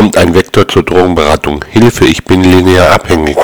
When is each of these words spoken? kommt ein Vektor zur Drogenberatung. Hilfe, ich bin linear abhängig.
kommt 0.00 0.16
ein 0.16 0.32
Vektor 0.32 0.66
zur 0.66 0.82
Drogenberatung. 0.82 1.62
Hilfe, 1.68 2.06
ich 2.06 2.24
bin 2.24 2.42
linear 2.42 2.90
abhängig. 2.90 3.36